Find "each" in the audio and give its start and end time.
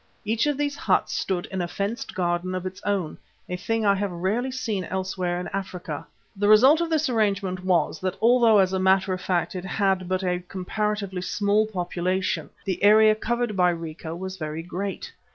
0.25-0.47